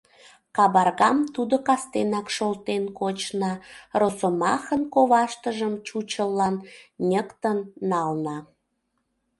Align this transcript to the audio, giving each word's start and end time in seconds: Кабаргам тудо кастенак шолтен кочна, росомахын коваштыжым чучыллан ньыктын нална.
Кабаргам 0.55 1.17
тудо 1.35 1.55
кастенак 1.67 2.27
шолтен 2.35 2.83
кочна, 2.99 3.53
росомахын 3.99 4.81
коваштыжым 4.93 5.73
чучыллан 5.85 6.55
ньыктын 7.09 7.57
нална. 7.89 8.37